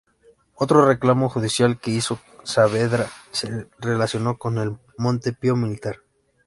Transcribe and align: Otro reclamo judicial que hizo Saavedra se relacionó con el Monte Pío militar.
Otro 0.55 0.87
reclamo 0.87 1.29
judicial 1.29 1.79
que 1.79 1.91
hizo 1.91 2.17
Saavedra 2.41 3.05
se 3.29 3.67
relacionó 3.77 4.39
con 4.39 4.57
el 4.57 4.79
Monte 4.97 5.31
Pío 5.31 5.55
militar. 5.55 5.97